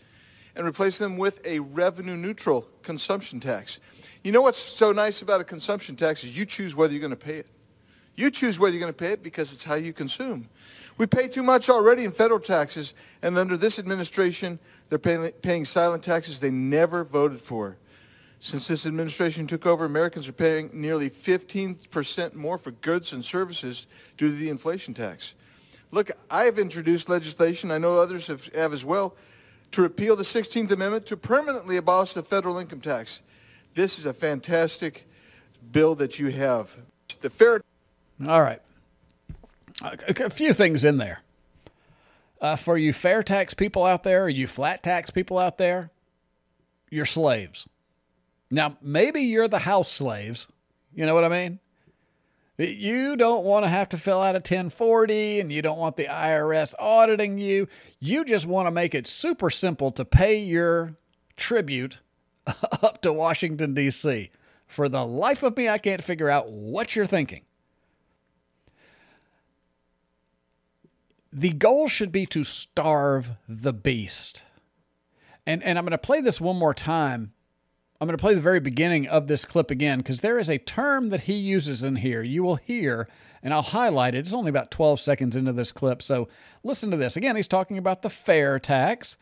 [0.56, 3.80] and replace them with a revenue neutral consumption tax.
[4.22, 7.10] You know what's so nice about a consumption tax is you choose whether you're going
[7.10, 7.48] to pay it.
[8.16, 10.48] You choose whether you're going to pay it because it's how you consume.
[10.96, 15.64] We pay too much already in federal taxes, and under this administration, they're paying, paying
[15.64, 17.76] silent taxes they never voted for.
[18.44, 23.86] Since this administration took over, Americans are paying nearly 15% more for goods and services
[24.18, 25.34] due to the inflation tax.
[25.92, 29.16] Look, I have introduced legislation, I know others have, have as well,
[29.72, 33.22] to repeal the 16th Amendment to permanently abolish the federal income tax.
[33.74, 35.08] This is a fantastic
[35.72, 36.76] bill that you have.
[37.22, 37.62] The fair.
[38.28, 38.60] All right.
[39.80, 41.22] A, a few things in there.
[42.42, 45.90] Uh, for you fair tax people out there, you flat tax people out there,
[46.90, 47.66] you're slaves.
[48.54, 50.46] Now, maybe you're the house slaves.
[50.94, 51.58] You know what I mean?
[52.56, 56.04] You don't want to have to fill out a 1040 and you don't want the
[56.04, 57.66] IRS auditing you.
[57.98, 60.94] You just want to make it super simple to pay your
[61.36, 61.98] tribute
[62.46, 64.30] up to Washington, D.C.
[64.68, 67.42] For the life of me, I can't figure out what you're thinking.
[71.32, 74.44] The goal should be to starve the beast.
[75.44, 77.33] And, and I'm going to play this one more time
[78.04, 80.58] I'm going to play the very beginning of this clip again because there is a
[80.58, 82.22] term that he uses in here.
[82.22, 83.08] You will hear,
[83.42, 84.18] and I'll highlight it.
[84.18, 86.02] It's only about 12 seconds into this clip.
[86.02, 86.28] So
[86.62, 87.16] listen to this.
[87.16, 89.16] Again, he's talking about the fair tax,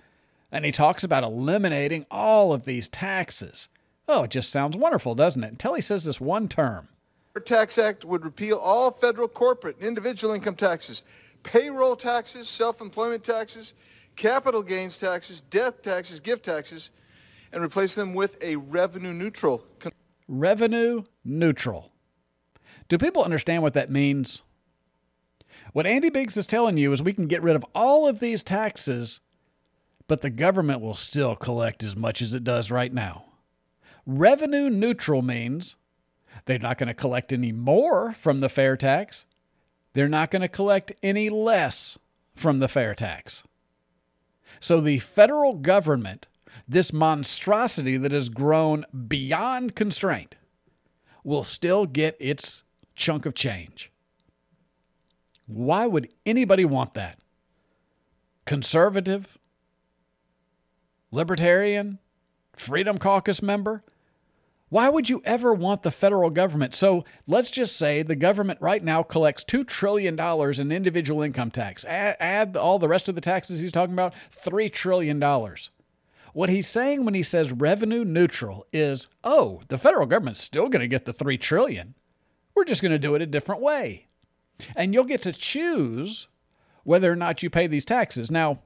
[0.51, 3.69] and he talks about eliminating all of these taxes.
[4.09, 5.53] Oh, it just sounds wonderful, doesn't it?
[5.53, 6.89] Until he says this one term.
[7.35, 11.05] The Tax Act would repeal all federal corporate and individual income taxes,
[11.45, 13.75] payroll taxes, self employment taxes,
[14.17, 16.91] capital gains taxes, death taxes, gift taxes
[17.53, 19.65] and replace them with a revenue neutral.
[20.29, 21.93] Revenue neutral.
[22.89, 24.43] Do people understand what that means?
[25.73, 28.43] What Andy Biggs is telling you is we can get rid of all of these
[28.43, 29.21] taxes,
[30.09, 33.25] but the government will still collect as much as it does right now.
[34.07, 35.77] Revenue neutral means
[36.45, 39.27] They're not going to collect any more from the fair tax.
[39.95, 41.99] They're not going to collect any less
[42.35, 43.45] from the fair tax.
[44.61, 46.27] So the federal government,
[46.69, 50.37] this monstrosity that has grown beyond constraint,
[51.25, 53.91] will still get its chunk of change.
[55.47, 57.19] Why would anybody want that?
[58.45, 59.39] Conservative,
[61.11, 61.99] libertarian,
[62.57, 63.83] Freedom Caucus member?
[64.69, 66.75] Why would you ever want the federal government?
[66.75, 71.85] So let's just say the government right now collects $2 trillion in individual income tax.
[71.85, 75.21] Add, all the rest of the taxes he's talking about, $3 trillion.
[76.33, 80.81] What he's saying when he says revenue neutral is, oh, the federal government's still going
[80.81, 81.95] to get the 3 trillion.
[82.55, 84.07] We're just going to do it a different way.
[84.77, 86.29] And you'll get to choose
[86.85, 88.31] whether or not you pay these taxes.
[88.31, 88.61] Now,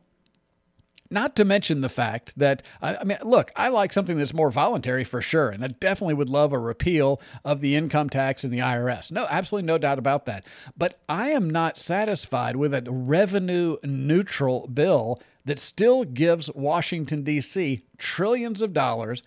[1.11, 4.51] not to mention the fact that, I, I mean, look, I like something that's more
[4.51, 5.51] voluntary for sure.
[5.51, 9.13] And I definitely would love a repeal of the income tax and the IRS.
[9.13, 10.45] No, absolutely no doubt about that.
[10.77, 17.83] But I am not satisfied with a revenue neutral bill that still gives Washington, D.C.
[17.97, 19.23] trillions of dollars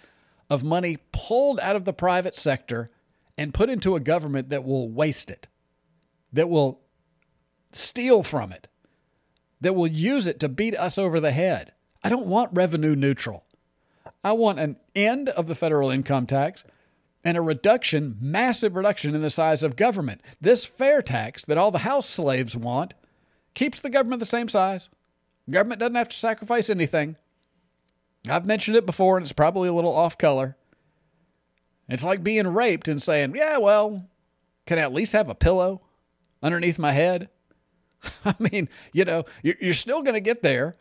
[0.50, 2.92] of money pulled out of the private sector
[3.38, 5.48] and put into a government that will waste it,
[6.34, 6.82] that will
[7.72, 8.68] steal from it,
[9.62, 11.72] that will use it to beat us over the head.
[12.04, 13.46] I don't want revenue neutral.
[14.24, 16.66] I want an end of the federal income tax
[17.24, 20.22] and a reduction, massive reduction in the size of government.
[20.42, 22.94] This fair tax that all the house slaves want
[23.54, 24.90] keeps the government the same size.
[25.50, 27.16] Government doesn't have to sacrifice anything.
[28.28, 30.58] I've mentioned it before, and it's probably a little off color.
[31.88, 34.06] It's like being raped and saying, yeah, well,
[34.68, 35.82] can I at least have a pillow
[36.44, 37.30] underneath my head?
[38.26, 40.76] I mean, you know, you're still going to get there.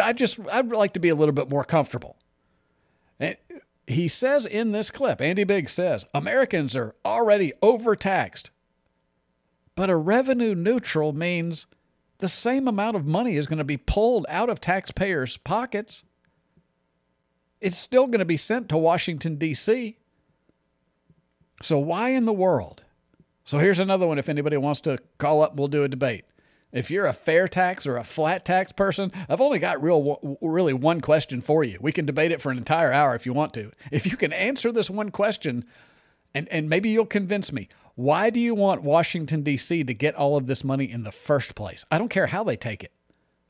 [0.00, 2.16] I just, I'd like to be a little bit more comfortable.
[3.18, 3.36] And
[3.86, 8.50] he says in this clip, Andy Biggs says, Americans are already overtaxed.
[9.76, 11.66] But a revenue neutral means
[12.18, 16.04] the same amount of money is going to be pulled out of taxpayers' pockets.
[17.60, 19.96] It's still going to be sent to Washington, D.C.
[21.62, 22.82] So, why in the world?
[23.44, 26.24] So, here's another one if anybody wants to call up, we'll do a debate.
[26.72, 30.72] If you're a fair tax or a flat tax person, I've only got real really
[30.72, 31.78] one question for you.
[31.80, 33.70] We can debate it for an entire hour if you want to.
[33.92, 35.64] If you can answer this one question
[36.34, 37.68] and and maybe you'll convince me.
[37.96, 39.84] Why do you want Washington D.C.
[39.84, 41.84] to get all of this money in the first place?
[41.90, 42.92] I don't care how they take it.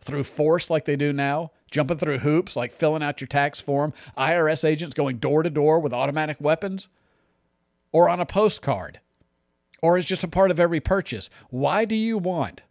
[0.00, 3.94] Through force like they do now, jumping through hoops like filling out your tax form,
[4.18, 6.90] IRS agents going door to door with automatic weapons,
[7.90, 9.00] or on a postcard,
[9.80, 11.30] or as just a part of every purchase.
[11.48, 12.64] Why do you want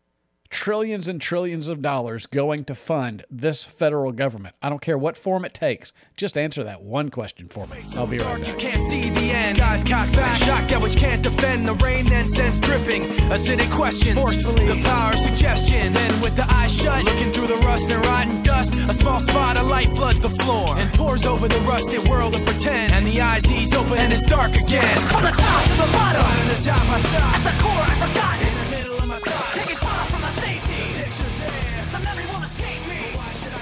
[0.53, 4.55] trillions and trillions of dollars going to fund this federal government.
[4.61, 5.91] I don't care what form it takes.
[6.15, 7.77] Just answer that one question for me.
[7.97, 8.47] I'll be right back.
[8.47, 9.57] You can't see the end.
[9.57, 10.37] Skies cocked back.
[10.37, 11.67] Shotgun which can't defend.
[11.67, 13.01] The rain then sends dripping.
[13.33, 14.17] Acidic questions.
[14.17, 14.67] Forcefully.
[14.67, 15.91] The power of suggestion.
[15.91, 17.03] Then with the eyes shut.
[17.03, 18.75] Looking through the rust and rotten dust.
[18.75, 20.77] A small spot of light floods the floor.
[20.77, 22.93] And pours over the rusted world of pretend.
[22.93, 25.01] And the eyes ease open and it's dark again.
[25.09, 26.21] From the top to the bottom.
[26.21, 27.35] From the top I stop.
[27.37, 28.41] At the core I forgot.
[28.47, 28.52] In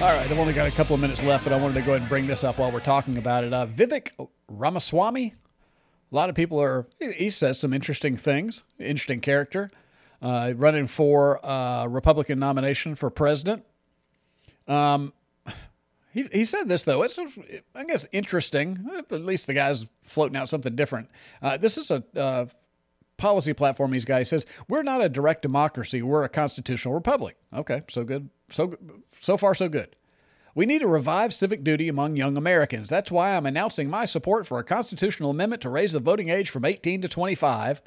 [0.02, 1.92] All right, I've only got a couple of minutes left, but I wanted to go
[1.92, 3.54] ahead and bring this up while we're talking about it.
[3.54, 4.10] Uh, Vivek
[4.48, 5.36] Ramaswamy.
[6.12, 6.88] A lot of people are.
[7.00, 8.64] He says some interesting things.
[8.80, 9.70] Interesting character.
[10.20, 13.64] Uh, running for uh, Republican nomination for president.
[14.68, 15.14] Um,
[16.12, 17.04] he he said this though.
[17.04, 17.20] It's
[17.76, 18.90] I guess interesting.
[18.98, 21.10] At least the guy's floating out something different.
[21.44, 22.46] Uh, this is a uh,
[23.22, 23.92] policy platform.
[23.92, 26.02] These guys says we're not a direct democracy.
[26.02, 27.38] We're a constitutional republic.
[27.54, 28.30] Okay, so good.
[28.50, 28.76] So
[29.22, 29.96] so far so good.
[30.56, 32.90] We need to revive civic duty among young Americans.
[32.90, 36.50] That's why I'm announcing my support for a constitutional amendment to raise the voting age
[36.50, 37.82] from 18 to 25,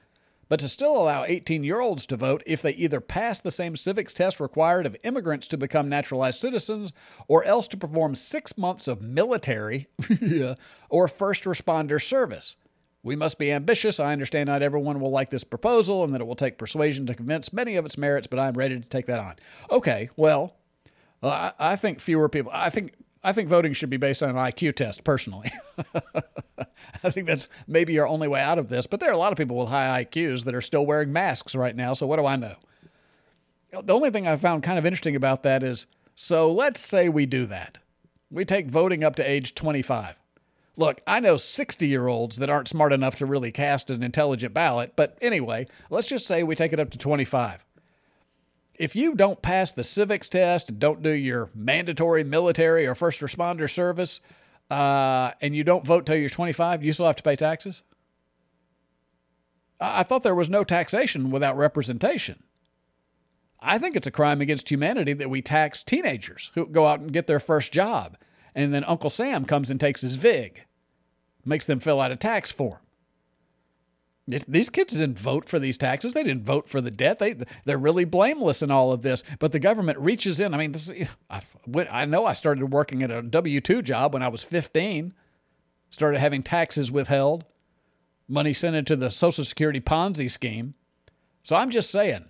[0.49, 3.77] but to still allow 18 year olds to vote if they either pass the same
[3.77, 6.93] civics test required of immigrants to become naturalized citizens
[7.29, 9.89] or else to perform six months of military
[10.89, 12.57] or first responder service.
[13.05, 14.01] We must be ambitious.
[14.01, 17.15] I understand not everyone will like this proposal and that it will take persuasion to
[17.15, 19.37] convince many of its merits, but I'm ready to take that on.
[19.71, 20.57] Okay, well,
[21.23, 22.51] I think fewer people.
[22.55, 25.05] I think I think voting should be based on an IQ test.
[25.05, 25.53] Personally,
[27.05, 28.87] I think that's maybe your only way out of this.
[28.87, 31.55] But there are a lot of people with high IQs that are still wearing masks
[31.55, 31.93] right now.
[31.93, 32.57] So what do I know?
[33.83, 37.27] The only thing I found kind of interesting about that is so let's say we
[37.27, 37.79] do that.
[38.31, 40.17] We take voting up to age 25.
[40.77, 44.53] Look, I know 60 year olds that aren't smart enough to really cast an intelligent
[44.53, 47.65] ballot, but anyway, let's just say we take it up to 25
[48.77, 53.21] if you don't pass the civics test and don't do your mandatory military or first
[53.21, 54.21] responder service,
[54.71, 57.83] uh, and you don't vote till you're 25, you still have to pay taxes.
[59.81, 62.43] I I thought there was no taxation without representation.
[63.61, 67.13] I think it's a crime against humanity that we tax teenagers who go out and
[67.13, 68.17] get their first job,
[68.55, 70.65] and then Uncle Sam comes and takes his VIG,
[71.45, 72.79] makes them fill out a tax form.
[74.27, 76.15] These kids didn't vote for these taxes.
[76.15, 77.19] They didn't vote for the debt.
[77.19, 77.37] They
[77.67, 79.23] they're really blameless in all of this.
[79.39, 80.55] But the government reaches in.
[80.55, 80.91] I mean, this
[81.29, 81.43] I,
[81.91, 85.13] I know I started working at a W two job when I was 15.
[85.91, 87.45] Started having taxes withheld,
[88.27, 90.75] money sent into the Social Security Ponzi scheme.
[91.43, 92.25] So I'm just saying,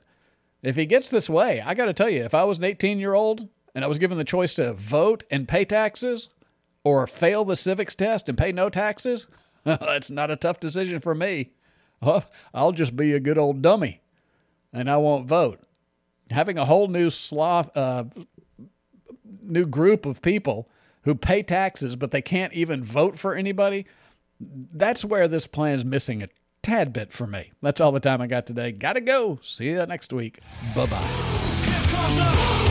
[0.63, 2.99] if he gets this way, I got to tell you, if I was an 18
[2.99, 6.29] year old and I was given the choice to vote and pay taxes,
[6.85, 9.27] or fail the civics test and pay no taxes,
[9.65, 11.53] that's not a tough decision for me.
[12.01, 14.03] Well, I'll just be a good old dummy
[14.73, 15.61] and I won't vote.
[16.31, 18.05] Having a whole new sloth, uh,
[19.43, 20.69] new group of people
[21.03, 23.87] who pay taxes but they can't even vote for anybody,
[24.41, 26.29] that's where this plan is missing a
[26.63, 27.53] tad bit for me.
[27.63, 28.73] That's all the time I got today.
[28.73, 29.39] Gotta go.
[29.43, 30.41] See you next week.
[30.75, 32.71] Bye bye.